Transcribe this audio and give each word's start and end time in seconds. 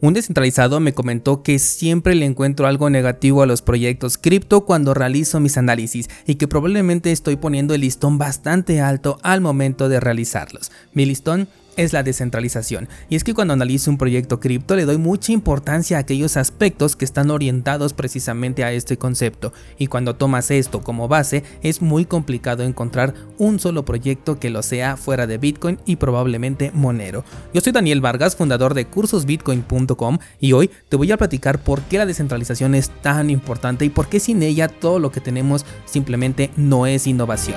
Un 0.00 0.14
descentralizado 0.14 0.78
me 0.78 0.94
comentó 0.94 1.42
que 1.42 1.58
siempre 1.58 2.14
le 2.14 2.24
encuentro 2.24 2.68
algo 2.68 2.88
negativo 2.88 3.42
a 3.42 3.46
los 3.46 3.62
proyectos 3.62 4.16
cripto 4.16 4.64
cuando 4.64 4.94
realizo 4.94 5.40
mis 5.40 5.58
análisis 5.58 6.08
y 6.24 6.36
que 6.36 6.46
probablemente 6.46 7.10
estoy 7.10 7.34
poniendo 7.34 7.74
el 7.74 7.80
listón 7.80 8.16
bastante 8.16 8.80
alto 8.80 9.18
al 9.24 9.40
momento 9.40 9.88
de 9.88 9.98
realizarlos. 9.98 10.70
Mi 10.92 11.04
listón 11.04 11.48
es 11.78 11.92
la 11.92 12.02
descentralización. 12.02 12.88
Y 13.08 13.16
es 13.16 13.24
que 13.24 13.32
cuando 13.32 13.54
analizo 13.54 13.90
un 13.90 13.96
proyecto 13.96 14.40
cripto 14.40 14.76
le 14.76 14.84
doy 14.84 14.98
mucha 14.98 15.32
importancia 15.32 15.96
a 15.96 16.00
aquellos 16.00 16.36
aspectos 16.36 16.96
que 16.96 17.06
están 17.06 17.30
orientados 17.30 17.94
precisamente 17.94 18.64
a 18.64 18.72
este 18.72 18.98
concepto. 18.98 19.54
Y 19.78 19.86
cuando 19.86 20.16
tomas 20.16 20.50
esto 20.50 20.82
como 20.82 21.08
base, 21.08 21.44
es 21.62 21.80
muy 21.80 22.04
complicado 22.04 22.64
encontrar 22.64 23.14
un 23.38 23.58
solo 23.60 23.84
proyecto 23.84 24.38
que 24.38 24.50
lo 24.50 24.62
sea 24.62 24.96
fuera 24.96 25.26
de 25.26 25.38
Bitcoin 25.38 25.78
y 25.86 25.96
probablemente 25.96 26.72
Monero. 26.74 27.24
Yo 27.54 27.60
soy 27.60 27.72
Daniel 27.72 28.00
Vargas, 28.00 28.36
fundador 28.36 28.74
de 28.74 28.86
cursosbitcoin.com 28.86 30.18
y 30.40 30.52
hoy 30.52 30.70
te 30.88 30.96
voy 30.96 31.12
a 31.12 31.16
platicar 31.16 31.60
por 31.60 31.82
qué 31.82 31.98
la 31.98 32.06
descentralización 32.06 32.74
es 32.74 32.90
tan 33.02 33.30
importante 33.30 33.84
y 33.84 33.88
por 33.88 34.08
qué 34.08 34.18
sin 34.18 34.42
ella 34.42 34.66
todo 34.68 34.98
lo 34.98 35.12
que 35.12 35.20
tenemos 35.20 35.64
simplemente 35.86 36.50
no 36.56 36.86
es 36.86 37.06
innovación. 37.06 37.56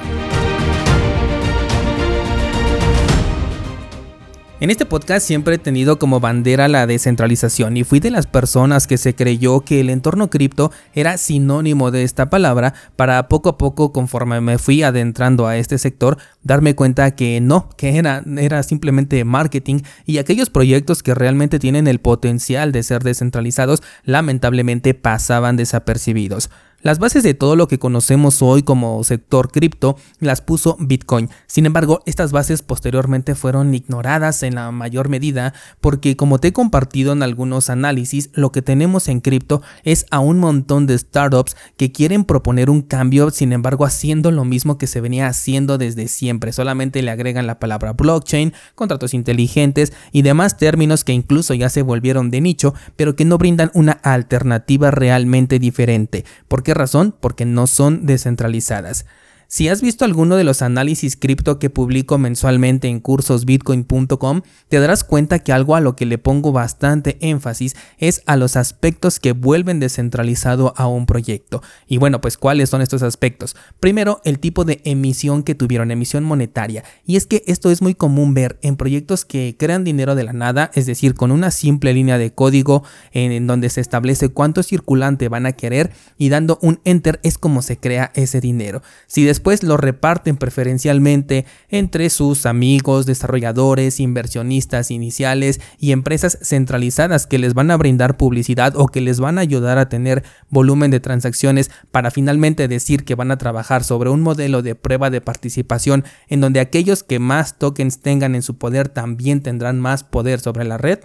En 4.62 4.70
este 4.70 4.86
podcast 4.86 5.26
siempre 5.26 5.56
he 5.56 5.58
tenido 5.58 5.98
como 5.98 6.20
bandera 6.20 6.68
la 6.68 6.86
descentralización 6.86 7.78
y 7.78 7.84
fui 7.84 8.00
de 8.00 8.12
las 8.12 8.28
personas 8.28 8.86
que 8.86 9.00
se 9.00 9.16
creyó 9.16 9.62
que 9.62 9.80
el 9.80 9.90
entorno 9.90 10.30
cripto 10.30 10.72
era 10.94 11.18
sinónimo 11.18 11.90
de 11.90 12.04
esta 12.04 12.30
palabra 12.30 12.76
para 12.96 13.28
poco 13.28 13.50
a 13.50 13.58
poco 13.58 13.92
conforme 13.92 14.40
me 14.40 14.60
fui 14.60 14.84
adentrando 14.84 15.48
a 15.48 15.58
este 15.58 15.80
sector 15.80 16.20
darme 16.44 16.76
cuenta 16.76 17.16
que 17.16 17.42
no, 17.42 17.70
que 17.76 17.98
era, 17.98 18.24
era 18.38 18.62
simplemente 18.62 19.26
marketing 19.26 19.80
y 20.06 20.20
aquellos 20.20 20.52
proyectos 20.52 21.02
que 21.02 21.16
realmente 21.16 21.58
tienen 21.58 21.88
el 21.88 21.98
potencial 21.98 22.72
de 22.72 22.84
ser 22.84 23.02
descentralizados 23.02 23.82
lamentablemente 24.04 24.94
pasaban 24.94 25.56
desapercibidos. 25.56 26.52
Las 26.84 26.98
bases 26.98 27.22
de 27.22 27.36
todo 27.36 27.56
lo 27.56 27.68
que 27.68 27.78
conocemos 27.78 28.42
hoy 28.42 28.64
como 28.64 29.04
sector 29.04 29.52
cripto 29.52 29.98
las 30.20 30.42
puso 30.42 30.78
Bitcoin. 30.80 31.30
Sin 31.46 31.68
embargo, 31.68 32.02
estas 32.08 32.32
bases 32.32 32.64
posteriormente 32.64 33.36
fueron 33.36 33.76
ignoradas 33.76 34.42
en 34.42 34.56
la 34.56 34.72
mayor 34.72 35.08
medida 35.08 35.54
porque 35.80 36.16
como 36.16 36.40
te 36.40 36.48
he 36.48 36.54
compartido 36.54 37.14
en 37.14 37.22
algunos 37.22 37.70
análisis, 37.70 38.32
lo 38.34 38.52
que 38.52 38.64
tenemos 38.64 39.10
en 39.10 39.22
cripto 39.22 39.62
es 39.84 40.08
a 40.10 40.22
un 40.22 40.40
montón 40.40 40.88
de 40.88 40.98
startups 40.98 41.56
que 41.78 41.92
quieren 41.92 42.26
proponer 42.26 42.72
un 42.72 42.82
cambio, 42.82 43.30
sin 43.30 43.54
embargo 43.54 43.86
haciendo 43.86 44.32
lo 44.32 44.44
mismo 44.44 44.80
que 44.80 44.88
se 44.88 45.02
venía 45.02 45.28
haciendo 45.28 45.78
desde 45.78 46.08
siempre. 46.08 46.52
Solamente 46.52 47.04
le 47.04 47.12
agregan 47.12 47.46
la 47.46 47.60
palabra 47.60 47.94
blockchain, 47.94 48.54
contratos 48.74 49.14
inteligentes 49.14 49.94
y 50.12 50.24
demás 50.24 50.58
términos 50.58 51.04
que 51.04 51.14
incluso 51.14 51.54
ya 51.54 51.70
se 51.70 51.84
volvieron 51.84 52.32
de 52.32 52.42
nicho, 52.42 52.74
pero 52.96 53.16
que 53.16 53.24
no 53.24 53.38
brindan 53.38 53.70
una 53.76 53.92
alternativa 53.92 54.90
realmente 54.90 55.60
diferente. 55.60 56.26
Porque 56.48 56.71
razón? 56.74 57.16
Porque 57.20 57.46
no 57.46 57.68
son 57.68 58.06
descentralizadas. 58.06 59.06
Si 59.54 59.68
has 59.68 59.82
visto 59.82 60.06
alguno 60.06 60.38
de 60.38 60.46
los 60.46 60.62
análisis 60.62 61.18
cripto 61.18 61.60
que 61.60 61.70
publico 61.70 62.18
mensualmente 62.18 62.88
en 62.88 63.02
cursosbitcoin.com, 63.02 64.44
te 64.70 64.80
darás 64.80 65.04
cuenta 65.04 65.40
que 65.40 65.52
algo 65.52 65.76
a 65.76 65.82
lo 65.82 65.98
que 65.98 66.06
le 66.06 66.18
pongo 66.18 66.54
bastante 66.54 67.18
énfasis 67.20 67.76
es 67.98 68.24
a 68.28 68.38
los 68.38 68.56
aspectos 68.56 69.20
que 69.20 69.34
vuelven 69.34 69.82
descentralizado 69.82 70.74
a 70.78 70.88
un 70.88 71.06
proyecto. 71.06 71.62
Y 71.86 71.98
bueno, 71.98 72.22
pues 72.22 72.38
¿cuáles 72.38 72.70
son 72.70 72.82
estos 72.82 73.04
aspectos? 73.04 73.58
Primero, 73.82 74.22
el 74.24 74.40
tipo 74.40 74.64
de 74.64 74.80
emisión 74.86 75.44
que 75.44 75.54
tuvieron, 75.54 75.92
emisión 75.92 76.24
monetaria. 76.24 76.86
Y 77.06 77.18
es 77.18 77.26
que 77.26 77.44
esto 77.46 77.72
es 77.72 77.82
muy 77.82 77.94
común 77.94 78.34
ver 78.34 78.58
en 78.62 78.78
proyectos 78.78 79.26
que 79.26 79.58
crean 79.60 79.84
dinero 79.84 80.16
de 80.16 80.24
la 80.24 80.32
nada, 80.32 80.72
es 80.76 80.86
decir, 80.86 81.14
con 81.14 81.30
una 81.30 81.52
simple 81.52 81.94
línea 81.94 82.18
de 82.18 82.34
código 82.34 82.86
en 83.12 83.48
donde 83.48 83.70
se 83.70 83.82
establece 83.82 84.30
cuánto 84.30 84.64
circulante 84.64 85.28
van 85.28 85.46
a 85.46 85.52
querer 85.52 85.92
y 86.18 86.30
dando 86.30 86.58
un 86.62 86.80
enter 86.86 87.20
es 87.22 87.38
como 87.38 87.62
se 87.62 87.76
crea 87.76 88.14
ese 88.16 88.40
dinero. 88.40 88.82
Si 89.08 89.26
después 89.26 89.41
lo 89.64 89.78
reparten 89.78 90.38
preferencialmente 90.38 91.46
entre 91.70 92.10
sus 92.10 92.46
amigos, 92.46 93.06
desarrolladores, 93.06 94.00
inversionistas 94.00 94.92
iniciales 94.92 95.60
y 95.80 95.92
empresas 95.92 96.38
centralizadas 96.42 97.28
que 97.28 97.40
les 97.40 97.54
van 97.54 97.72
a 97.72 97.78
brindar 97.78 98.18
publicidad 98.18 98.74
o 98.76 98.88
que 98.88 99.02
les 99.02 99.20
van 99.20 99.38
a 99.38 99.42
ayudar 99.42 99.78
a 99.78 99.90
tener 99.90 100.24
volumen 100.50 100.92
de 100.92 101.00
transacciones 101.00 101.72
para 101.92 102.12
finalmente 102.12 102.68
decir 102.68 103.04
que 103.04 103.16
van 103.16 103.32
a 103.32 103.38
trabajar 103.38 103.84
sobre 103.84 104.10
un 104.10 104.22
modelo 104.22 104.62
de 104.62 104.76
prueba 104.76 105.10
de 105.10 105.22
participación 105.22 106.06
en 106.28 106.42
donde 106.42 106.60
aquellos 106.60 107.04
que 107.04 107.20
más 107.20 107.58
tokens 107.58 108.00
tengan 108.00 108.36
en 108.36 108.42
su 108.42 108.58
poder 108.58 108.90
también 108.90 109.42
tendrán 109.42 109.80
más 109.80 110.04
poder 110.04 110.40
sobre 110.40 110.66
la 110.66 110.78
red? 110.78 111.00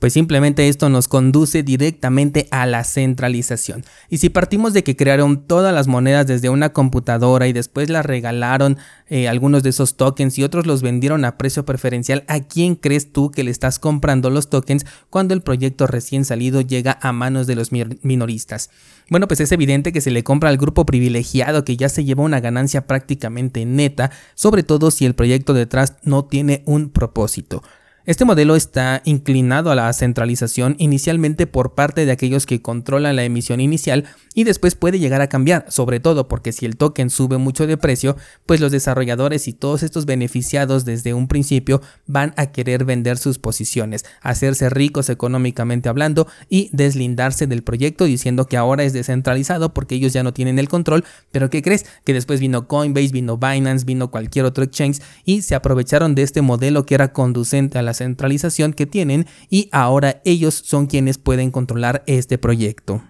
Pues 0.00 0.14
simplemente 0.14 0.66
esto 0.66 0.88
nos 0.88 1.08
conduce 1.08 1.62
directamente 1.62 2.48
a 2.50 2.64
la 2.64 2.84
centralización. 2.84 3.84
Y 4.08 4.16
si 4.16 4.30
partimos 4.30 4.72
de 4.72 4.82
que 4.82 4.96
crearon 4.96 5.46
todas 5.46 5.74
las 5.74 5.88
monedas 5.88 6.26
desde 6.26 6.48
una 6.48 6.72
computadora 6.72 7.46
y 7.46 7.52
después 7.52 7.90
las 7.90 8.06
regalaron 8.06 8.78
eh, 9.08 9.28
algunos 9.28 9.62
de 9.62 9.68
esos 9.68 9.98
tokens 9.98 10.38
y 10.38 10.42
otros 10.42 10.66
los 10.66 10.80
vendieron 10.80 11.26
a 11.26 11.36
precio 11.36 11.66
preferencial, 11.66 12.24
¿a 12.28 12.40
quién 12.40 12.76
crees 12.76 13.12
tú 13.12 13.30
que 13.30 13.44
le 13.44 13.50
estás 13.50 13.78
comprando 13.78 14.30
los 14.30 14.48
tokens 14.48 14.86
cuando 15.10 15.34
el 15.34 15.42
proyecto 15.42 15.86
recién 15.86 16.24
salido 16.24 16.62
llega 16.62 16.98
a 17.02 17.12
manos 17.12 17.46
de 17.46 17.56
los 17.56 17.70
minoristas? 17.70 18.70
Bueno, 19.10 19.28
pues 19.28 19.40
es 19.40 19.52
evidente 19.52 19.92
que 19.92 20.00
se 20.00 20.10
le 20.10 20.24
compra 20.24 20.48
al 20.48 20.56
grupo 20.56 20.86
privilegiado 20.86 21.62
que 21.66 21.76
ya 21.76 21.90
se 21.90 22.04
lleva 22.06 22.22
una 22.22 22.40
ganancia 22.40 22.86
prácticamente 22.86 23.66
neta, 23.66 24.10
sobre 24.34 24.62
todo 24.62 24.90
si 24.90 25.04
el 25.04 25.14
proyecto 25.14 25.52
detrás 25.52 25.96
no 26.04 26.24
tiene 26.24 26.62
un 26.64 26.88
propósito. 26.88 27.62
Este 28.06 28.24
modelo 28.24 28.56
está 28.56 29.02
inclinado 29.04 29.70
a 29.70 29.74
la 29.74 29.92
centralización 29.92 30.74
inicialmente 30.78 31.46
por 31.46 31.74
parte 31.74 32.06
de 32.06 32.12
aquellos 32.12 32.46
que 32.46 32.62
controlan 32.62 33.14
la 33.14 33.24
emisión 33.24 33.60
inicial 33.60 34.04
y 34.34 34.44
después 34.44 34.74
puede 34.74 34.98
llegar 34.98 35.20
a 35.20 35.28
cambiar, 35.28 35.66
sobre 35.68 36.00
todo 36.00 36.26
porque 36.26 36.52
si 36.52 36.64
el 36.64 36.78
token 36.78 37.10
sube 37.10 37.36
mucho 37.36 37.66
de 37.66 37.76
precio, 37.76 38.16
pues 38.46 38.60
los 38.60 38.72
desarrolladores 38.72 39.48
y 39.48 39.52
todos 39.52 39.82
estos 39.82 40.06
beneficiados 40.06 40.86
desde 40.86 41.12
un 41.12 41.28
principio 41.28 41.82
van 42.06 42.32
a 42.38 42.46
querer 42.52 42.86
vender 42.86 43.18
sus 43.18 43.38
posiciones, 43.38 44.06
hacerse 44.22 44.70
ricos 44.70 45.10
económicamente 45.10 45.90
hablando 45.90 46.26
y 46.48 46.70
deslindarse 46.72 47.46
del 47.46 47.62
proyecto 47.62 48.06
diciendo 48.06 48.46
que 48.46 48.56
ahora 48.56 48.82
es 48.84 48.94
descentralizado 48.94 49.74
porque 49.74 49.96
ellos 49.96 50.14
ya 50.14 50.22
no 50.22 50.32
tienen 50.32 50.58
el 50.58 50.70
control, 50.70 51.04
pero 51.32 51.50
¿qué 51.50 51.60
crees? 51.60 51.84
Que 52.04 52.14
después 52.14 52.40
vino 52.40 52.66
Coinbase, 52.66 53.08
vino 53.08 53.36
Binance, 53.36 53.84
vino 53.84 54.10
cualquier 54.10 54.46
otro 54.46 54.64
exchange 54.64 55.02
y 55.26 55.42
se 55.42 55.54
aprovecharon 55.54 56.14
de 56.14 56.22
este 56.22 56.40
modelo 56.40 56.86
que 56.86 56.94
era 56.94 57.12
conducente 57.12 57.78
a 57.78 57.82
la 57.82 57.89
centralización 57.94 58.72
que 58.72 58.86
tienen 58.86 59.26
y 59.48 59.68
ahora 59.72 60.20
ellos 60.24 60.54
son 60.54 60.86
quienes 60.86 61.18
pueden 61.18 61.50
controlar 61.50 62.02
este 62.06 62.38
proyecto. 62.38 63.02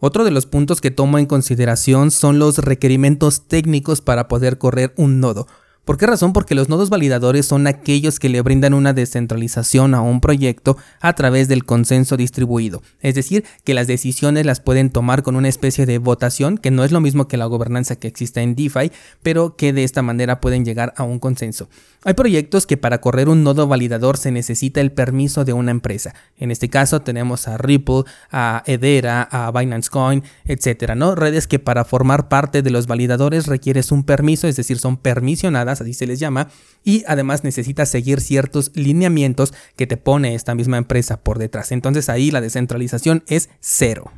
Otro 0.00 0.24
de 0.24 0.30
los 0.30 0.46
puntos 0.46 0.80
que 0.80 0.92
tomo 0.92 1.18
en 1.18 1.26
consideración 1.26 2.10
son 2.10 2.38
los 2.38 2.58
requerimientos 2.58 3.48
técnicos 3.48 4.00
para 4.00 4.28
poder 4.28 4.58
correr 4.58 4.94
un 4.96 5.20
nodo. 5.20 5.48
¿Por 5.88 5.96
qué 5.96 6.06
razón? 6.06 6.34
Porque 6.34 6.54
los 6.54 6.68
nodos 6.68 6.90
validadores 6.90 7.46
son 7.46 7.66
aquellos 7.66 8.20
que 8.20 8.28
le 8.28 8.42
brindan 8.42 8.74
una 8.74 8.92
descentralización 8.92 9.94
a 9.94 10.02
un 10.02 10.20
proyecto 10.20 10.76
a 11.00 11.14
través 11.14 11.48
del 11.48 11.64
consenso 11.64 12.18
distribuido. 12.18 12.82
Es 13.00 13.14
decir, 13.14 13.46
que 13.64 13.72
las 13.72 13.86
decisiones 13.86 14.44
las 14.44 14.60
pueden 14.60 14.90
tomar 14.90 15.22
con 15.22 15.34
una 15.34 15.48
especie 15.48 15.86
de 15.86 15.96
votación, 15.96 16.58
que 16.58 16.70
no 16.70 16.84
es 16.84 16.92
lo 16.92 17.00
mismo 17.00 17.26
que 17.26 17.38
la 17.38 17.46
gobernanza 17.46 17.96
que 17.96 18.06
existe 18.06 18.42
en 18.42 18.54
DeFi, 18.54 18.92
pero 19.22 19.56
que 19.56 19.72
de 19.72 19.82
esta 19.82 20.02
manera 20.02 20.42
pueden 20.42 20.66
llegar 20.66 20.92
a 20.98 21.04
un 21.04 21.18
consenso. 21.20 21.70
Hay 22.04 22.12
proyectos 22.12 22.66
que 22.66 22.76
para 22.76 23.00
correr 23.00 23.30
un 23.30 23.42
nodo 23.42 23.66
validador 23.66 24.18
se 24.18 24.30
necesita 24.30 24.82
el 24.82 24.92
permiso 24.92 25.46
de 25.46 25.54
una 25.54 25.70
empresa. 25.70 26.14
En 26.36 26.50
este 26.50 26.68
caso 26.68 27.00
tenemos 27.00 27.48
a 27.48 27.56
Ripple, 27.56 28.04
a 28.30 28.62
Edera, 28.66 29.22
a 29.22 29.50
Binance 29.50 29.88
Coin, 29.88 30.22
etcétera, 30.44 30.94
¿no? 30.94 31.14
Redes 31.14 31.46
que 31.46 31.58
para 31.58 31.86
formar 31.86 32.28
parte 32.28 32.60
de 32.60 32.70
los 32.70 32.86
validadores 32.86 33.46
requieres 33.46 33.90
un 33.90 34.04
permiso, 34.04 34.46
es 34.46 34.56
decir, 34.56 34.78
son 34.78 34.98
permisionadas 34.98 35.77
así 35.80 35.94
se 35.94 36.06
les 36.06 36.20
llama, 36.20 36.48
y 36.84 37.04
además 37.06 37.44
necesitas 37.44 37.88
seguir 37.88 38.20
ciertos 38.20 38.70
lineamientos 38.74 39.54
que 39.76 39.86
te 39.86 39.96
pone 39.96 40.34
esta 40.34 40.54
misma 40.54 40.78
empresa 40.78 41.22
por 41.22 41.38
detrás. 41.38 41.72
Entonces 41.72 42.08
ahí 42.08 42.30
la 42.30 42.40
descentralización 42.40 43.24
es 43.26 43.50
cero. 43.60 44.12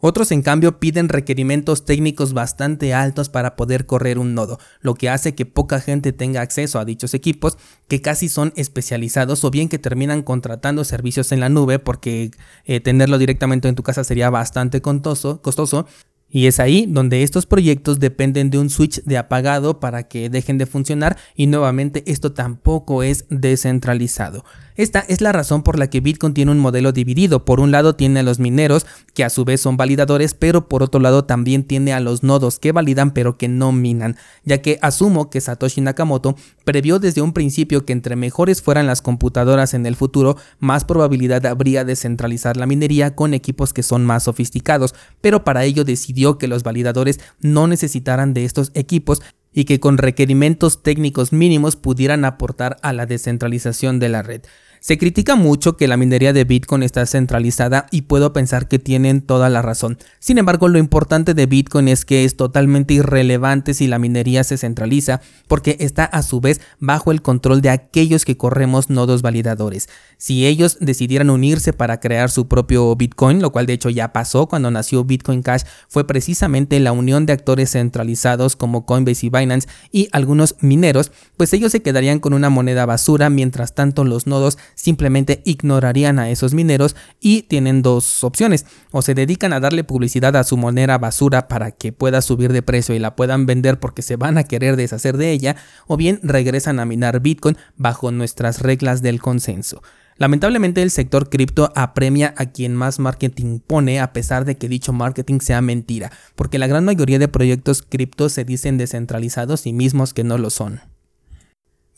Otros 0.00 0.30
en 0.30 0.42
cambio 0.42 0.78
piden 0.78 1.08
requerimientos 1.08 1.84
técnicos 1.84 2.32
bastante 2.32 2.94
altos 2.94 3.28
para 3.28 3.56
poder 3.56 3.84
correr 3.84 4.20
un 4.20 4.32
nodo, 4.32 4.60
lo 4.80 4.94
que 4.94 5.08
hace 5.08 5.34
que 5.34 5.44
poca 5.44 5.80
gente 5.80 6.12
tenga 6.12 6.40
acceso 6.40 6.78
a 6.78 6.84
dichos 6.84 7.14
equipos 7.14 7.58
que 7.88 8.00
casi 8.00 8.28
son 8.28 8.52
especializados 8.54 9.42
o 9.42 9.50
bien 9.50 9.68
que 9.68 9.80
terminan 9.80 10.22
contratando 10.22 10.84
servicios 10.84 11.32
en 11.32 11.40
la 11.40 11.48
nube 11.48 11.80
porque 11.80 12.30
eh, 12.64 12.78
tenerlo 12.78 13.18
directamente 13.18 13.66
en 13.66 13.74
tu 13.74 13.82
casa 13.82 14.04
sería 14.04 14.30
bastante 14.30 14.80
costoso, 14.80 15.42
costoso 15.42 15.86
y 16.30 16.46
es 16.46 16.60
ahí 16.60 16.86
donde 16.88 17.22
estos 17.22 17.46
proyectos 17.46 18.00
dependen 18.00 18.50
de 18.50 18.58
un 18.58 18.70
switch 18.70 19.02
de 19.04 19.18
apagado 19.18 19.80
para 19.80 20.08
que 20.08 20.28
dejen 20.28 20.58
de 20.58 20.66
funcionar 20.66 21.16
y 21.34 21.46
nuevamente 21.46 22.04
esto 22.06 22.32
tampoco 22.32 23.02
es 23.02 23.24
descentralizado. 23.30 24.44
Esta 24.78 25.00
es 25.00 25.20
la 25.20 25.32
razón 25.32 25.64
por 25.64 25.76
la 25.76 25.90
que 25.90 25.98
Bitcoin 25.98 26.34
tiene 26.34 26.52
un 26.52 26.60
modelo 26.60 26.92
dividido. 26.92 27.44
Por 27.44 27.58
un 27.58 27.72
lado 27.72 27.96
tiene 27.96 28.20
a 28.20 28.22
los 28.22 28.38
mineros, 28.38 28.86
que 29.12 29.24
a 29.24 29.28
su 29.28 29.44
vez 29.44 29.60
son 29.60 29.76
validadores, 29.76 30.34
pero 30.34 30.68
por 30.68 30.84
otro 30.84 31.00
lado 31.00 31.24
también 31.24 31.64
tiene 31.64 31.92
a 31.92 31.98
los 31.98 32.22
nodos 32.22 32.60
que 32.60 32.70
validan 32.70 33.10
pero 33.10 33.36
que 33.36 33.48
no 33.48 33.72
minan, 33.72 34.14
ya 34.44 34.62
que 34.62 34.78
asumo 34.80 35.30
que 35.30 35.40
Satoshi 35.40 35.80
Nakamoto 35.80 36.36
previó 36.64 37.00
desde 37.00 37.22
un 37.22 37.32
principio 37.32 37.84
que 37.84 37.92
entre 37.92 38.14
mejores 38.14 38.62
fueran 38.62 38.86
las 38.86 39.02
computadoras 39.02 39.74
en 39.74 39.84
el 39.84 39.96
futuro, 39.96 40.36
más 40.60 40.84
probabilidad 40.84 41.44
habría 41.46 41.84
de 41.84 41.96
centralizar 41.96 42.56
la 42.56 42.66
minería 42.66 43.16
con 43.16 43.34
equipos 43.34 43.72
que 43.72 43.82
son 43.82 44.06
más 44.06 44.22
sofisticados, 44.22 44.94
pero 45.20 45.42
para 45.42 45.64
ello 45.64 45.82
decidió 45.82 46.38
que 46.38 46.46
los 46.46 46.62
validadores 46.62 47.18
no 47.40 47.66
necesitaran 47.66 48.32
de 48.32 48.44
estos 48.44 48.70
equipos 48.74 49.22
y 49.52 49.64
que 49.64 49.80
con 49.80 49.98
requerimientos 49.98 50.84
técnicos 50.84 51.32
mínimos 51.32 51.74
pudieran 51.74 52.24
aportar 52.24 52.76
a 52.82 52.92
la 52.92 53.06
descentralización 53.06 53.98
de 53.98 54.08
la 54.08 54.22
red. 54.22 54.42
Se 54.80 54.98
critica 54.98 55.36
mucho 55.36 55.76
que 55.76 55.88
la 55.88 55.96
minería 55.96 56.32
de 56.32 56.44
Bitcoin 56.44 56.82
está 56.82 57.04
centralizada 57.06 57.86
y 57.90 58.02
puedo 58.02 58.32
pensar 58.32 58.68
que 58.68 58.78
tienen 58.78 59.20
toda 59.22 59.48
la 59.48 59.62
razón. 59.62 59.98
Sin 60.20 60.38
embargo, 60.38 60.68
lo 60.68 60.78
importante 60.78 61.34
de 61.34 61.46
Bitcoin 61.46 61.88
es 61.88 62.04
que 62.04 62.24
es 62.24 62.36
totalmente 62.36 62.94
irrelevante 62.94 63.74
si 63.74 63.86
la 63.86 63.98
minería 63.98 64.44
se 64.44 64.58
centraliza 64.58 65.20
porque 65.46 65.76
está 65.80 66.04
a 66.04 66.22
su 66.22 66.40
vez 66.40 66.60
bajo 66.78 67.10
el 67.10 67.22
control 67.22 67.60
de 67.60 67.70
aquellos 67.70 68.24
que 68.24 68.36
corremos 68.36 68.90
nodos 68.90 69.22
validadores. 69.22 69.88
Si 70.16 70.46
ellos 70.46 70.78
decidieran 70.80 71.30
unirse 71.30 71.72
para 71.72 72.00
crear 72.00 72.30
su 72.30 72.48
propio 72.48 72.94
Bitcoin, 72.96 73.42
lo 73.42 73.52
cual 73.52 73.66
de 73.66 73.74
hecho 73.74 73.90
ya 73.90 74.12
pasó 74.12 74.46
cuando 74.46 74.70
nació 74.70 75.04
Bitcoin 75.04 75.42
Cash, 75.42 75.62
fue 75.88 76.06
precisamente 76.06 76.80
la 76.80 76.92
unión 76.92 77.26
de 77.26 77.32
actores 77.32 77.72
centralizados 77.72 78.56
como 78.56 78.86
Coinbase 78.86 79.26
y 79.26 79.30
Binance 79.30 79.68
y 79.92 80.08
algunos 80.12 80.56
mineros, 80.60 81.12
pues 81.36 81.52
ellos 81.52 81.72
se 81.72 81.82
quedarían 81.82 82.20
con 82.20 82.32
una 82.32 82.50
moneda 82.50 82.86
basura 82.86 83.30
mientras 83.30 83.74
tanto 83.74 84.04
los 84.04 84.26
nodos 84.26 84.58
simplemente 84.74 85.42
ignorarían 85.44 86.18
a 86.18 86.30
esos 86.30 86.54
mineros 86.54 86.96
y 87.20 87.42
tienen 87.42 87.82
dos 87.82 88.24
opciones. 88.24 88.66
O 88.90 89.02
se 89.02 89.14
dedican 89.14 89.52
a 89.52 89.60
darle 89.60 89.84
publicidad 89.84 90.36
a 90.36 90.44
su 90.44 90.56
moneda 90.56 90.98
basura 90.98 91.48
para 91.48 91.70
que 91.70 91.92
pueda 91.92 92.22
subir 92.22 92.52
de 92.52 92.62
precio 92.62 92.94
y 92.94 92.98
la 92.98 93.16
puedan 93.16 93.46
vender 93.46 93.80
porque 93.80 94.02
se 94.02 94.16
van 94.16 94.38
a 94.38 94.44
querer 94.44 94.76
deshacer 94.76 95.16
de 95.16 95.32
ella, 95.32 95.56
o 95.86 95.96
bien 95.96 96.20
regresan 96.22 96.80
a 96.80 96.84
minar 96.84 97.20
Bitcoin 97.20 97.56
bajo 97.76 98.10
nuestras 98.10 98.60
reglas 98.60 99.02
del 99.02 99.20
consenso. 99.20 99.82
Lamentablemente 100.18 100.82
el 100.82 100.90
sector 100.90 101.30
cripto 101.30 101.72
apremia 101.76 102.34
a 102.36 102.46
quien 102.46 102.74
más 102.74 102.98
marketing 102.98 103.60
pone 103.60 104.00
a 104.00 104.12
pesar 104.12 104.44
de 104.44 104.56
que 104.56 104.68
dicho 104.68 104.92
marketing 104.92 105.38
sea 105.38 105.60
mentira, 105.60 106.10
porque 106.34 106.58
la 106.58 106.66
gran 106.66 106.84
mayoría 106.84 107.20
de 107.20 107.28
proyectos 107.28 107.82
cripto 107.82 108.28
se 108.28 108.44
dicen 108.44 108.78
descentralizados 108.78 109.64
y 109.66 109.72
mismos 109.72 110.14
que 110.14 110.24
no 110.24 110.36
lo 110.36 110.50
son. 110.50 110.80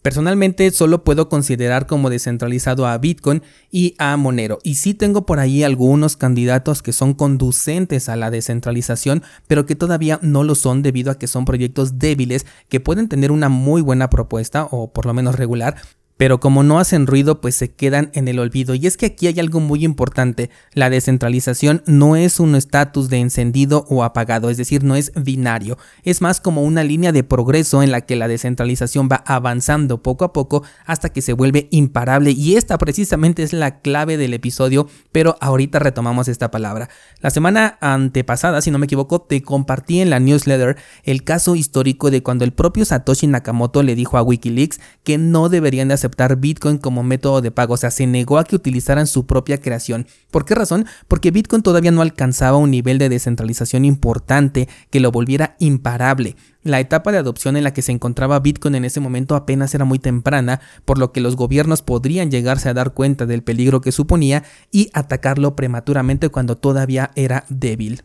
Personalmente 0.03 0.71
solo 0.71 1.05
puedo 1.05 1.29
considerar 1.29 1.87
como 1.87 2.09
descentralizado 2.09 2.87
a 2.87 2.97
Bitcoin 2.97 3.43
y 3.71 3.95
a 3.99 4.17
Monero. 4.17 4.59
Y 4.63 4.77
sí 4.77 4.95
tengo 4.95 5.27
por 5.27 5.41
ahí 5.41 5.63
algunos 5.63 6.17
candidatos 6.17 6.83
que 6.83 6.95
son 6.95 7.13
conducentes 7.13 8.09
a 8.09 8.17
la 8.17 8.31
descentralización, 8.31 9.23
pero 9.47 9.67
que 9.67 9.77
todavía 9.77 10.19
no 10.23 10.43
lo 10.43 10.55
son 10.55 10.83
debido 10.83 11.11
a 11.11 11.19
que 11.19 11.27
son 11.27 11.45
proyectos 11.45 11.99
débiles 11.99 12.47
que 12.71 12.81
pueden 12.81 13.09
tener 13.09 13.31
una 13.31 13.51
muy 13.51 13.83
buena 13.83 14.09
propuesta 14.09 14.67
o 14.71 14.91
por 14.91 15.05
lo 15.05 15.13
menos 15.13 15.35
regular, 15.35 15.77
pero 16.21 16.39
como 16.39 16.63
no 16.63 16.79
hacen 16.79 17.07
ruido 17.07 17.41
pues 17.41 17.55
se 17.55 17.73
quedan 17.73 18.11
en 18.13 18.29
el 18.29 18.41
olvido. 18.41 18.75
Y 18.75 18.87
es 18.87 18.99
que 18.99 19.07
aquí 19.07 19.27
hay 19.27 19.41
algo 19.41 19.59
muy 19.59 19.87
importante, 19.87 20.51
la 20.75 20.91
descentralización 20.91 21.83
no 21.87 22.15
es 22.15 22.41
un 22.41 22.57
estatus 22.57 23.09
de 23.09 23.17
encendido 23.17 23.87
o 23.89 24.05
apagado, 24.05 24.51
es 24.51 24.59
decir, 24.59 24.85
no 24.85 24.97
es 24.97 25.13
binario, 25.15 25.79
es 26.03 26.21
más 26.21 26.39
como 26.39 26.63
una 26.63 26.85
línea 26.85 27.13
de 27.13 27.25
progreso 27.25 27.83
en 27.83 27.91
la 27.91 28.03
que 28.03 28.17
la 28.17 28.29
descentralización 28.29 29.09
va 29.11 29.25
avanzando 29.25 30.03
poco 30.03 30.27
a 30.27 30.35
poco 30.35 30.63
hasta 30.85 31.09
que 31.09 31.23
se 31.23 31.33
vuelve 31.33 31.69
imparable 31.71 32.33
y 32.33 32.57
esta 32.57 32.77
precisamente 32.77 33.43
es 33.43 33.55
la 33.55 33.81
clave 33.81 34.19
del 34.19 34.35
episodio, 34.35 34.89
pero 35.13 35.39
ahorita 35.41 35.79
retomamos 35.79 36.29
esta 36.29 36.51
palabra. 36.51 36.91
La 37.23 37.31
semana 37.31 37.79
antepasada, 37.81 38.61
si 38.61 38.71
no 38.71 38.79
me 38.79 38.85
equivoco, 38.85 39.23
te 39.23 39.41
compartí 39.41 40.03
en 40.03 40.11
la 40.11 40.21
newsletter 40.21 40.77
el 41.05 41.25
caso 41.25 41.57
histórico 41.57 42.11
de 42.11 42.23
cuando 42.23 42.45
el 42.45 42.53
propio 42.53 42.85
Satoshi 42.85 43.27
Nakamoto 43.27 43.83
le 43.83 43.95
dijo 43.95 44.19
a 44.19 44.23
Wikileaks 44.23 44.81
que 45.03 45.17
no 45.17 45.49
deberían 45.49 45.89
de 45.89 45.95
aceptar 45.95 46.10
Bitcoin 46.39 46.79
como 46.79 47.03
método 47.03 47.41
de 47.41 47.51
pago, 47.51 47.75
o 47.75 47.77
sea, 47.77 47.91
se 47.91 48.07
negó 48.07 48.39
a 48.39 48.45
que 48.45 48.57
utilizaran 48.57 49.07
su 49.07 49.27
propia 49.27 49.59
creación. 49.59 50.07
¿Por 50.31 50.45
qué 50.45 50.55
razón? 50.55 50.87
Porque 51.09 51.31
Bitcoin 51.31 51.63
todavía 51.63 51.91
no 51.91 52.03
alcanzaba 52.03 52.57
un 52.57 52.71
nivel 52.71 52.99
de 52.99 53.09
descentralización 53.09 53.85
importante 53.85 54.69
que 54.91 55.01
lo 55.01 55.11
volviera 55.11 55.57
imparable. 55.59 56.37
La 56.63 56.81
etapa 56.81 57.11
de 57.11 57.19
adopción 57.19 57.57
en 57.57 57.65
la 57.65 57.73
que 57.73 57.83
se 57.83 57.93
encontraba 57.93 58.39
Bitcoin 58.41 58.75
en 58.75 58.85
ese 58.85 59.01
momento 59.01 59.35
apenas 59.35 59.75
era 59.75 59.85
muy 59.85 59.99
temprana, 59.99 60.61
por 60.85 60.99
lo 60.99 61.13
que 61.13 61.21
los 61.21 61.37
gobiernos 61.37 61.83
podrían 61.83 62.31
llegarse 62.31 62.69
a 62.69 62.75
dar 62.75 62.93
cuenta 62.93 63.25
del 63.27 63.43
peligro 63.43 63.81
que 63.81 63.93
suponía 63.93 64.45
y 64.71 64.91
atacarlo 64.93 65.57
prematuramente 65.57 66.29
cuando 66.29 66.57
todavía 66.57 67.11
era 67.15 67.45
débil. 67.49 68.03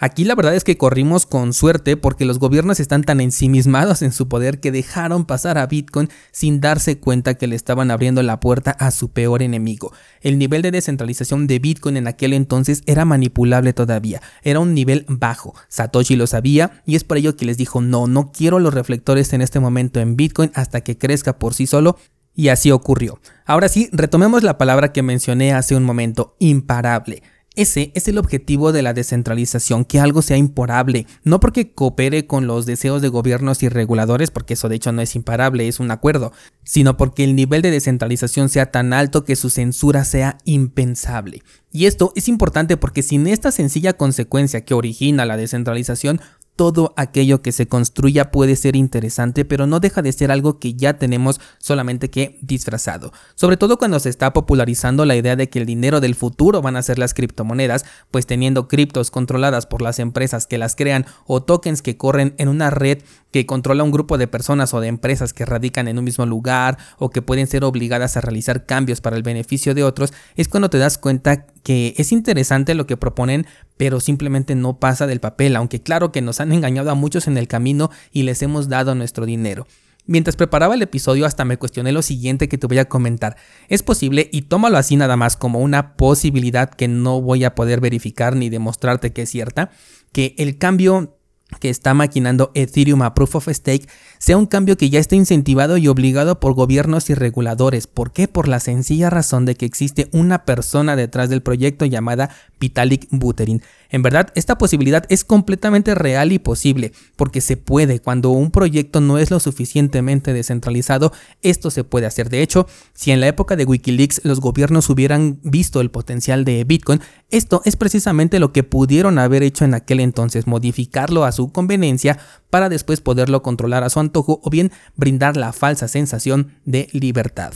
Aquí 0.00 0.24
la 0.24 0.34
verdad 0.34 0.56
es 0.56 0.64
que 0.64 0.76
corrimos 0.76 1.24
con 1.24 1.52
suerte 1.52 1.96
porque 1.96 2.24
los 2.24 2.40
gobiernos 2.40 2.80
están 2.80 3.04
tan 3.04 3.20
ensimismados 3.20 4.02
en 4.02 4.10
su 4.10 4.28
poder 4.28 4.58
que 4.58 4.72
dejaron 4.72 5.24
pasar 5.24 5.56
a 5.56 5.66
Bitcoin 5.66 6.08
sin 6.32 6.60
darse 6.60 6.98
cuenta 6.98 7.34
que 7.34 7.46
le 7.46 7.54
estaban 7.54 7.92
abriendo 7.92 8.20
la 8.24 8.40
puerta 8.40 8.72
a 8.72 8.90
su 8.90 9.10
peor 9.10 9.40
enemigo. 9.40 9.92
El 10.20 10.36
nivel 10.36 10.62
de 10.62 10.72
descentralización 10.72 11.46
de 11.46 11.60
Bitcoin 11.60 11.96
en 11.96 12.08
aquel 12.08 12.32
entonces 12.32 12.82
era 12.86 13.04
manipulable 13.04 13.72
todavía, 13.72 14.20
era 14.42 14.58
un 14.58 14.74
nivel 14.74 15.06
bajo. 15.08 15.54
Satoshi 15.68 16.16
lo 16.16 16.26
sabía 16.26 16.82
y 16.84 16.96
es 16.96 17.04
por 17.04 17.16
ello 17.16 17.36
que 17.36 17.44
les 17.44 17.56
dijo 17.56 17.80
no, 17.80 18.08
no 18.08 18.32
quiero 18.32 18.58
los 18.58 18.74
reflectores 18.74 19.32
en 19.32 19.42
este 19.42 19.60
momento 19.60 20.00
en 20.00 20.16
Bitcoin 20.16 20.50
hasta 20.54 20.80
que 20.80 20.98
crezca 20.98 21.38
por 21.38 21.54
sí 21.54 21.68
solo 21.68 21.98
y 22.34 22.48
así 22.48 22.72
ocurrió. 22.72 23.20
Ahora 23.46 23.68
sí, 23.68 23.88
retomemos 23.92 24.42
la 24.42 24.58
palabra 24.58 24.92
que 24.92 25.02
mencioné 25.02 25.52
hace 25.52 25.76
un 25.76 25.84
momento, 25.84 26.34
imparable. 26.40 27.22
Ese 27.56 27.92
es 27.94 28.08
el 28.08 28.18
objetivo 28.18 28.72
de 28.72 28.82
la 28.82 28.94
descentralización, 28.94 29.84
que 29.84 30.00
algo 30.00 30.22
sea 30.22 30.36
imparable, 30.36 31.06
no 31.22 31.38
porque 31.38 31.72
coopere 31.72 32.26
con 32.26 32.48
los 32.48 32.66
deseos 32.66 33.00
de 33.00 33.08
gobiernos 33.08 33.62
y 33.62 33.68
reguladores, 33.68 34.32
porque 34.32 34.54
eso 34.54 34.68
de 34.68 34.74
hecho 34.74 34.90
no 34.90 35.02
es 35.02 35.14
imparable, 35.14 35.68
es 35.68 35.78
un 35.78 35.92
acuerdo, 35.92 36.32
sino 36.64 36.96
porque 36.96 37.22
el 37.22 37.36
nivel 37.36 37.62
de 37.62 37.70
descentralización 37.70 38.48
sea 38.48 38.72
tan 38.72 38.92
alto 38.92 39.24
que 39.24 39.36
su 39.36 39.50
censura 39.50 40.04
sea 40.04 40.38
impensable. 40.44 41.42
Y 41.70 41.86
esto 41.86 42.12
es 42.16 42.26
importante 42.28 42.76
porque 42.76 43.04
sin 43.04 43.28
esta 43.28 43.52
sencilla 43.52 43.92
consecuencia 43.92 44.64
que 44.64 44.74
origina 44.74 45.24
la 45.24 45.36
descentralización, 45.36 46.20
todo 46.56 46.94
aquello 46.96 47.42
que 47.42 47.52
se 47.52 47.66
construya 47.66 48.30
puede 48.30 48.56
ser 48.56 48.76
interesante, 48.76 49.44
pero 49.44 49.66
no 49.66 49.80
deja 49.80 50.02
de 50.02 50.12
ser 50.12 50.30
algo 50.30 50.58
que 50.58 50.74
ya 50.74 50.98
tenemos 50.98 51.40
solamente 51.58 52.10
que 52.10 52.38
disfrazado. 52.42 53.12
Sobre 53.34 53.56
todo 53.56 53.78
cuando 53.78 53.98
se 54.00 54.08
está 54.08 54.32
popularizando 54.32 55.04
la 55.04 55.16
idea 55.16 55.36
de 55.36 55.48
que 55.48 55.58
el 55.58 55.66
dinero 55.66 56.00
del 56.00 56.14
futuro 56.14 56.62
van 56.62 56.76
a 56.76 56.82
ser 56.82 56.98
las 56.98 57.14
criptomonedas, 57.14 57.84
pues 58.10 58.26
teniendo 58.26 58.68
criptos 58.68 59.10
controladas 59.10 59.66
por 59.66 59.82
las 59.82 59.98
empresas 59.98 60.46
que 60.46 60.58
las 60.58 60.76
crean 60.76 61.06
o 61.26 61.42
tokens 61.42 61.82
que 61.82 61.96
corren 61.96 62.34
en 62.38 62.48
una 62.48 62.70
red 62.70 62.98
que 63.32 63.46
controla 63.46 63.82
un 63.82 63.90
grupo 63.90 64.16
de 64.16 64.28
personas 64.28 64.74
o 64.74 64.80
de 64.80 64.86
empresas 64.86 65.32
que 65.32 65.44
radican 65.44 65.88
en 65.88 65.98
un 65.98 66.04
mismo 66.04 66.24
lugar 66.24 66.78
o 66.98 67.10
que 67.10 67.20
pueden 67.20 67.48
ser 67.48 67.64
obligadas 67.64 68.16
a 68.16 68.20
realizar 68.20 68.64
cambios 68.64 69.00
para 69.00 69.16
el 69.16 69.24
beneficio 69.24 69.74
de 69.74 69.82
otros, 69.82 70.12
es 70.36 70.46
cuando 70.46 70.70
te 70.70 70.78
das 70.78 70.98
cuenta 70.98 71.46
que 71.64 71.94
es 71.96 72.12
interesante 72.12 72.74
lo 72.74 72.86
que 72.86 72.96
proponen, 72.96 73.46
pero 73.76 73.98
simplemente 73.98 74.54
no 74.54 74.78
pasa 74.78 75.08
del 75.08 75.18
papel, 75.18 75.56
aunque 75.56 75.82
claro 75.82 76.12
que 76.12 76.22
nos 76.22 76.38
han 76.40 76.52
engañado 76.52 76.92
a 76.92 76.94
muchos 76.94 77.26
en 77.26 77.36
el 77.36 77.48
camino 77.48 77.90
y 78.12 78.22
les 78.22 78.42
hemos 78.42 78.68
dado 78.68 78.94
nuestro 78.94 79.26
dinero. 79.26 79.66
Mientras 80.06 80.36
preparaba 80.36 80.74
el 80.74 80.82
episodio 80.82 81.24
hasta 81.24 81.46
me 81.46 81.56
cuestioné 81.56 81.90
lo 81.90 82.02
siguiente 82.02 82.46
que 82.46 82.58
te 82.58 82.66
voy 82.66 82.76
a 82.76 82.84
comentar. 82.84 83.36
Es 83.68 83.82
posible, 83.82 84.28
y 84.30 84.42
tómalo 84.42 84.76
así 84.76 84.96
nada 84.96 85.16
más 85.16 85.38
como 85.38 85.60
una 85.60 85.96
posibilidad 85.96 86.68
que 86.68 86.88
no 86.88 87.22
voy 87.22 87.44
a 87.44 87.54
poder 87.54 87.80
verificar 87.80 88.36
ni 88.36 88.50
demostrarte 88.50 89.14
que 89.14 89.22
es 89.22 89.30
cierta, 89.30 89.70
que 90.12 90.34
el 90.36 90.58
cambio 90.58 91.16
que 91.58 91.70
está 91.70 91.94
maquinando 91.94 92.50
Ethereum 92.54 93.02
a 93.02 93.14
Proof 93.14 93.36
of 93.36 93.48
Stake 93.48 93.86
sea 94.18 94.38
un 94.38 94.46
cambio 94.46 94.76
que 94.76 94.88
ya 94.88 95.00
está 95.00 95.16
incentivado 95.16 95.76
y 95.76 95.88
obligado 95.88 96.40
por 96.40 96.54
gobiernos 96.54 97.10
y 97.10 97.14
reguladores. 97.14 97.86
¿Por 97.86 98.12
qué? 98.12 98.26
Por 98.26 98.48
la 98.48 98.58
sencilla 98.58 99.10
razón 99.10 99.44
de 99.44 99.54
que 99.54 99.66
existe 99.66 100.08
una 100.12 100.44
persona 100.46 100.96
detrás 100.96 101.28
del 101.28 101.42
proyecto 101.42 101.84
llamada 101.84 102.30
Vitalik 102.58 103.06
Buterin. 103.10 103.62
En 103.90 104.02
verdad, 104.02 104.32
esta 104.34 104.58
posibilidad 104.58 105.04
es 105.08 105.24
completamente 105.24 105.94
real 105.94 106.32
y 106.32 106.38
posible, 106.38 106.92
porque 107.16 107.40
se 107.40 107.56
puede, 107.56 108.00
cuando 108.00 108.30
un 108.30 108.50
proyecto 108.50 109.00
no 109.00 109.18
es 109.18 109.30
lo 109.30 109.38
suficientemente 109.40 110.32
descentralizado, 110.32 111.12
esto 111.42 111.70
se 111.70 111.84
puede 111.84 112.06
hacer. 112.06 112.28
De 112.30 112.42
hecho, 112.42 112.66
si 112.92 113.10
en 113.10 113.20
la 113.20 113.28
época 113.28 113.56
de 113.56 113.66
Wikileaks 113.66 114.22
los 114.24 114.40
gobiernos 114.40 114.88
hubieran 114.90 115.38
visto 115.42 115.80
el 115.80 115.90
potencial 115.90 116.44
de 116.44 116.64
Bitcoin, 116.64 117.00
esto 117.30 117.62
es 117.64 117.76
precisamente 117.76 118.38
lo 118.38 118.52
que 118.52 118.62
pudieron 118.62 119.18
haber 119.18 119.42
hecho 119.42 119.64
en 119.64 119.74
aquel 119.74 120.00
entonces, 120.00 120.46
modificarlo 120.46 121.24
a 121.24 121.32
conveniencia 121.52 122.18
para 122.50 122.68
después 122.68 123.00
poderlo 123.00 123.42
controlar 123.42 123.84
a 123.84 123.90
su 123.90 124.00
antojo 124.00 124.40
o 124.42 124.50
bien 124.50 124.72
brindar 124.96 125.36
la 125.36 125.52
falsa 125.52 125.88
sensación 125.88 126.52
de 126.64 126.88
libertad. 126.92 127.52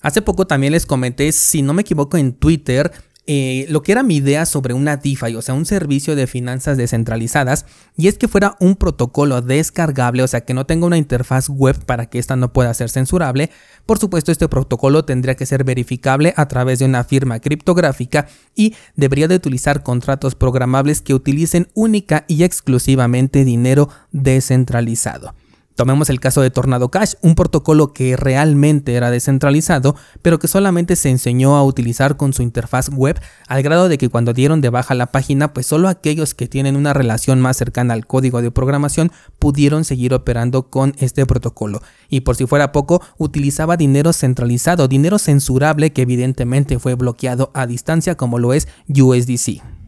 Hace 0.00 0.20
poco 0.20 0.46
también 0.46 0.72
les 0.72 0.84
comenté, 0.84 1.32
si 1.32 1.62
no 1.62 1.72
me 1.72 1.82
equivoco, 1.82 2.18
en 2.18 2.34
Twitter, 2.34 2.92
eh, 3.26 3.64
lo 3.70 3.82
que 3.82 3.92
era 3.92 4.02
mi 4.02 4.16
idea 4.16 4.44
sobre 4.44 4.74
una 4.74 4.98
DeFi, 4.98 5.34
o 5.34 5.40
sea, 5.42 5.54
un 5.54 5.64
servicio 5.64 6.14
de 6.14 6.26
finanzas 6.26 6.76
descentralizadas, 6.76 7.64
y 7.96 8.08
es 8.08 8.18
que 8.18 8.28
fuera 8.28 8.56
un 8.60 8.76
protocolo 8.76 9.40
descargable, 9.40 10.22
o 10.22 10.28
sea, 10.28 10.42
que 10.42 10.52
no 10.52 10.66
tenga 10.66 10.86
una 10.86 10.98
interfaz 10.98 11.48
web 11.48 11.82
para 11.86 12.06
que 12.06 12.18
ésta 12.18 12.36
no 12.36 12.52
pueda 12.52 12.74
ser 12.74 12.90
censurable. 12.90 13.50
Por 13.86 13.98
supuesto, 13.98 14.30
este 14.30 14.48
protocolo 14.48 15.04
tendría 15.04 15.36
que 15.36 15.46
ser 15.46 15.64
verificable 15.64 16.34
a 16.36 16.48
través 16.48 16.80
de 16.80 16.84
una 16.84 17.04
firma 17.04 17.40
criptográfica 17.40 18.26
y 18.54 18.74
debería 18.94 19.28
de 19.28 19.36
utilizar 19.36 19.82
contratos 19.82 20.34
programables 20.34 21.00
que 21.00 21.14
utilicen 21.14 21.68
única 21.74 22.24
y 22.28 22.44
exclusivamente 22.44 23.44
dinero 23.44 23.88
descentralizado. 24.12 25.34
Tomemos 25.74 26.08
el 26.08 26.20
caso 26.20 26.40
de 26.40 26.50
Tornado 26.50 26.88
Cash, 26.88 27.14
un 27.20 27.34
protocolo 27.34 27.92
que 27.92 28.16
realmente 28.16 28.94
era 28.94 29.10
descentralizado, 29.10 29.96
pero 30.22 30.38
que 30.38 30.46
solamente 30.46 30.94
se 30.94 31.10
enseñó 31.10 31.56
a 31.56 31.64
utilizar 31.64 32.16
con 32.16 32.32
su 32.32 32.42
interfaz 32.42 32.90
web, 32.90 33.20
al 33.48 33.62
grado 33.64 33.88
de 33.88 33.98
que 33.98 34.08
cuando 34.08 34.32
dieron 34.32 34.60
de 34.60 34.70
baja 34.70 34.94
la 34.94 35.06
página, 35.06 35.52
pues 35.52 35.66
solo 35.66 35.88
aquellos 35.88 36.34
que 36.34 36.46
tienen 36.46 36.76
una 36.76 36.92
relación 36.92 37.40
más 37.40 37.56
cercana 37.56 37.94
al 37.94 38.06
código 38.06 38.40
de 38.40 38.52
programación 38.52 39.10
pudieron 39.40 39.84
seguir 39.84 40.14
operando 40.14 40.70
con 40.70 40.94
este 40.98 41.26
protocolo. 41.26 41.82
Y 42.08 42.20
por 42.20 42.36
si 42.36 42.46
fuera 42.46 42.70
poco, 42.70 43.02
utilizaba 43.18 43.76
dinero 43.76 44.12
centralizado, 44.12 44.86
dinero 44.86 45.18
censurable 45.18 45.92
que 45.92 46.02
evidentemente 46.02 46.78
fue 46.78 46.94
bloqueado 46.94 47.50
a 47.52 47.66
distancia 47.66 48.16
como 48.16 48.38
lo 48.38 48.54
es 48.54 48.68
USDC. 48.88 49.83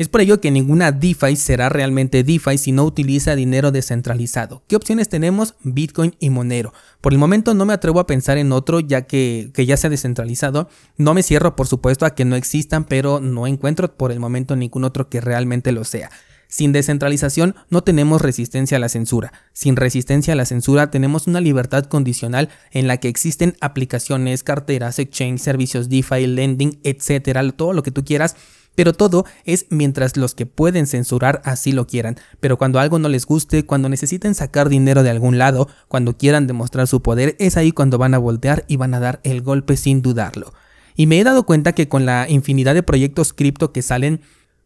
Es 0.00 0.08
por 0.08 0.22
ello 0.22 0.40
que 0.40 0.50
ninguna 0.50 0.92
DeFi 0.92 1.36
será 1.36 1.68
realmente 1.68 2.24
DeFi 2.24 2.56
si 2.56 2.72
no 2.72 2.86
utiliza 2.86 3.36
dinero 3.36 3.70
descentralizado. 3.70 4.62
¿Qué 4.66 4.74
opciones 4.74 5.10
tenemos? 5.10 5.56
Bitcoin 5.62 6.16
y 6.18 6.30
Monero. 6.30 6.72
Por 7.02 7.12
el 7.12 7.18
momento 7.18 7.52
no 7.52 7.66
me 7.66 7.74
atrevo 7.74 8.00
a 8.00 8.06
pensar 8.06 8.38
en 8.38 8.50
otro 8.50 8.80
ya 8.80 9.02
que, 9.02 9.50
que 9.52 9.66
ya 9.66 9.76
sea 9.76 9.90
descentralizado. 9.90 10.70
No 10.96 11.12
me 11.12 11.22
cierro 11.22 11.54
por 11.54 11.66
supuesto 11.66 12.06
a 12.06 12.14
que 12.14 12.24
no 12.24 12.34
existan, 12.36 12.84
pero 12.84 13.20
no 13.20 13.46
encuentro 13.46 13.94
por 13.94 14.10
el 14.10 14.20
momento 14.20 14.56
ningún 14.56 14.84
otro 14.84 15.10
que 15.10 15.20
realmente 15.20 15.70
lo 15.70 15.84
sea. 15.84 16.10
Sin 16.48 16.72
descentralización 16.72 17.54
no 17.68 17.84
tenemos 17.84 18.22
resistencia 18.22 18.78
a 18.78 18.80
la 18.80 18.88
censura. 18.88 19.34
Sin 19.52 19.76
resistencia 19.76 20.32
a 20.32 20.36
la 20.36 20.46
censura 20.46 20.90
tenemos 20.90 21.26
una 21.26 21.42
libertad 21.42 21.84
condicional 21.84 22.48
en 22.70 22.88
la 22.88 22.96
que 22.96 23.08
existen 23.08 23.54
aplicaciones, 23.60 24.44
carteras, 24.44 24.98
exchange, 24.98 25.42
servicios 25.42 25.90
DeFi, 25.90 26.26
lending, 26.26 26.80
etcétera, 26.84 27.46
todo 27.52 27.74
lo 27.74 27.82
que 27.82 27.90
tú 27.90 28.02
quieras 28.02 28.34
pero 28.74 28.92
todo 28.92 29.24
es 29.44 29.66
mientras 29.70 30.16
los 30.16 30.34
que 30.34 30.46
pueden 30.46 30.86
censurar 30.86 31.42
así 31.44 31.72
lo 31.72 31.86
quieran. 31.86 32.16
Pero 32.40 32.58
cuando 32.58 32.78
algo 32.78 32.98
no 32.98 33.08
les 33.08 33.26
guste, 33.26 33.66
cuando 33.66 33.88
necesiten 33.88 34.34
sacar 34.34 34.68
dinero 34.68 35.02
de 35.02 35.10
algún 35.10 35.38
lado, 35.38 35.68
cuando 35.88 36.16
quieran 36.16 36.46
demostrar 36.46 36.86
su 36.86 37.02
poder, 37.02 37.36
es 37.38 37.56
ahí 37.56 37.72
cuando 37.72 37.98
van 37.98 38.14
a 38.14 38.18
voltear 38.18 38.64
y 38.68 38.76
van 38.76 38.94
a 38.94 39.00
dar 39.00 39.20
el 39.22 39.42
golpe 39.42 39.76
sin 39.76 40.02
dudarlo. 40.02 40.52
Y 40.96 41.06
me 41.06 41.18
he 41.18 41.24
dado 41.24 41.44
cuenta 41.46 41.72
que 41.72 41.88
con 41.88 42.04
la 42.06 42.28
infinidad 42.28 42.74
de 42.74 42.82
proyectos 42.82 43.32
cripto 43.32 43.72
que 43.72 43.82
salen, 43.82 44.20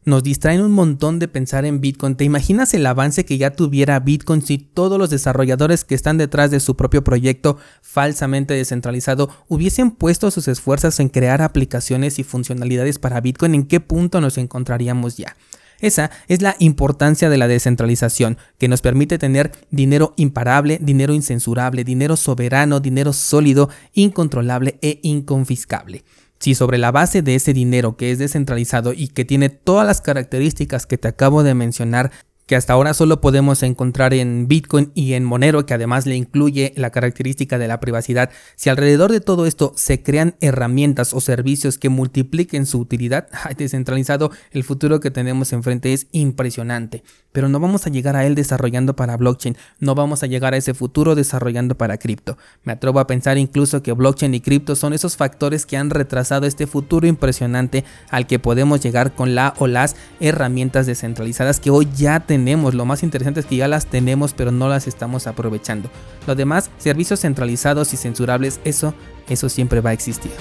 nos 0.04 0.22
distraen 0.22 0.60
un 0.60 0.72
montón 0.72 1.18
de 1.18 1.28
pensar 1.28 1.64
en 1.64 1.80
Bitcoin. 1.80 2.16
¿Te 2.16 2.24
imaginas 2.24 2.74
el 2.74 2.86
avance 2.86 3.24
que 3.24 3.38
ya 3.38 3.50
tuviera 3.50 4.00
Bitcoin 4.00 4.42
si 4.42 4.58
todos 4.58 4.98
los 4.98 5.10
desarrolladores 5.10 5.84
que 5.84 5.94
están 5.94 6.18
detrás 6.18 6.50
de 6.50 6.60
su 6.60 6.76
propio 6.76 7.02
proyecto 7.04 7.58
falsamente 7.82 8.54
descentralizado 8.54 9.30
hubiesen 9.48 9.90
puesto 9.90 10.30
sus 10.30 10.48
esfuerzos 10.48 11.00
en 11.00 11.08
crear 11.08 11.42
aplicaciones 11.42 12.18
y 12.18 12.24
funcionalidades 12.24 12.98
para 12.98 13.20
Bitcoin? 13.20 13.54
¿En 13.54 13.64
qué 13.64 13.80
punto 13.80 14.20
nos 14.20 14.38
encontraríamos 14.38 15.16
ya? 15.16 15.36
Esa 15.80 16.10
es 16.28 16.40
la 16.40 16.56
importancia 16.60 17.28
de 17.28 17.36
la 17.36 17.48
descentralización, 17.48 18.38
que 18.58 18.68
nos 18.68 18.80
permite 18.80 19.18
tener 19.18 19.52
dinero 19.70 20.14
imparable, 20.16 20.78
dinero 20.80 21.12
incensurable, 21.12 21.84
dinero 21.84 22.16
soberano, 22.16 22.80
dinero 22.80 23.12
sólido, 23.12 23.68
incontrolable 23.92 24.78
e 24.82 25.00
inconfiscable. 25.02 26.04
Si 26.44 26.54
sobre 26.54 26.76
la 26.76 26.92
base 26.92 27.22
de 27.22 27.36
ese 27.36 27.54
dinero 27.54 27.96
que 27.96 28.10
es 28.10 28.18
descentralizado 28.18 28.92
y 28.92 29.08
que 29.08 29.24
tiene 29.24 29.48
todas 29.48 29.86
las 29.86 30.02
características 30.02 30.84
que 30.84 30.98
te 30.98 31.08
acabo 31.08 31.42
de 31.42 31.54
mencionar 31.54 32.12
que 32.46 32.56
hasta 32.56 32.74
ahora 32.74 32.92
solo 32.92 33.20
podemos 33.20 33.62
encontrar 33.62 34.12
en 34.12 34.48
Bitcoin 34.48 34.92
y 34.94 35.14
en 35.14 35.24
Monero, 35.24 35.64
que 35.64 35.74
además 35.74 36.06
le 36.06 36.16
incluye 36.16 36.74
la 36.76 36.90
característica 36.90 37.58
de 37.58 37.68
la 37.68 37.80
privacidad, 37.80 38.30
si 38.56 38.68
alrededor 38.68 39.10
de 39.10 39.20
todo 39.20 39.46
esto 39.46 39.72
se 39.76 40.02
crean 40.02 40.36
herramientas 40.40 41.14
o 41.14 41.20
servicios 41.20 41.78
que 41.78 41.88
multipliquen 41.88 42.66
su 42.66 42.78
utilidad, 42.78 43.28
descentralizado, 43.56 44.30
el 44.50 44.64
futuro 44.64 45.00
que 45.00 45.10
tenemos 45.10 45.52
enfrente 45.52 45.92
es 45.92 46.06
impresionante. 46.12 47.02
Pero 47.32 47.48
no 47.48 47.58
vamos 47.60 47.86
a 47.86 47.90
llegar 47.90 48.14
a 48.14 48.26
él 48.26 48.34
desarrollando 48.34 48.94
para 48.94 49.16
blockchain, 49.16 49.56
no 49.80 49.94
vamos 49.94 50.22
a 50.22 50.26
llegar 50.26 50.54
a 50.54 50.58
ese 50.58 50.74
futuro 50.74 51.14
desarrollando 51.14 51.76
para 51.76 51.98
cripto. 51.98 52.36
Me 52.62 52.72
atrevo 52.72 53.00
a 53.00 53.06
pensar 53.06 53.38
incluso 53.38 53.82
que 53.82 53.92
blockchain 53.92 54.34
y 54.34 54.40
cripto 54.40 54.76
son 54.76 54.92
esos 54.92 55.16
factores 55.16 55.66
que 55.66 55.76
han 55.76 55.90
retrasado 55.90 56.46
este 56.46 56.66
futuro 56.66 57.06
impresionante 57.06 57.84
al 58.10 58.26
que 58.26 58.38
podemos 58.38 58.80
llegar 58.80 59.14
con 59.14 59.34
la 59.34 59.54
o 59.58 59.66
las 59.66 59.96
herramientas 60.20 60.86
descentralizadas 60.86 61.58
que 61.58 61.70
hoy 61.70 61.88
ya 61.96 62.20
tenemos 62.20 62.33
tenemos, 62.34 62.74
lo 62.74 62.84
más 62.84 63.04
interesante 63.04 63.38
es 63.38 63.46
que 63.46 63.54
ya 63.54 63.68
las 63.68 63.86
tenemos 63.86 64.34
pero 64.34 64.50
no 64.50 64.68
las 64.68 64.88
estamos 64.88 65.28
aprovechando. 65.28 65.88
Lo 66.26 66.34
demás, 66.34 66.68
servicios 66.78 67.20
centralizados 67.20 67.94
y 67.94 67.96
censurables, 67.96 68.58
eso, 68.64 68.92
eso 69.28 69.48
siempre 69.48 69.80
va 69.80 69.90
a 69.90 69.92
existir. 69.92 70.32